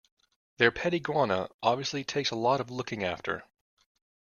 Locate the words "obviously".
1.61-2.03